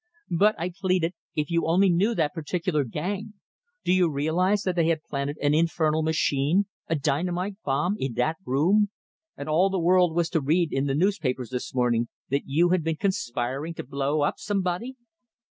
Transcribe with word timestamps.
"But," 0.31 0.55
I 0.57 0.71
pleaded, 0.75 1.13
"if 1.35 1.51
you 1.51 1.67
only 1.67 1.87
knew 1.91 2.15
that 2.15 2.33
particular 2.33 2.83
gang! 2.83 3.35
Do 3.83 3.93
you 3.93 4.09
realize 4.09 4.63
that 4.63 4.75
they 4.75 4.87
had 4.87 5.03
planted 5.03 5.37
an 5.43 5.53
infernal 5.53 6.01
machine, 6.01 6.65
a 6.87 6.95
dynamite 6.95 7.57
bomb, 7.63 7.97
in 7.99 8.15
that 8.15 8.37
room? 8.43 8.89
And 9.37 9.47
all 9.47 9.69
the 9.69 9.77
world 9.77 10.15
was 10.15 10.31
to 10.31 10.41
read 10.41 10.73
in 10.73 10.87
the 10.87 10.95
newspapers 10.95 11.51
this 11.51 11.75
morning 11.75 12.07
that 12.29 12.47
you 12.47 12.69
had 12.69 12.83
been 12.83 12.95
conspiring 12.97 13.75
to 13.75 13.83
blow 13.83 14.21
up 14.21 14.39
somebody!" 14.39 14.95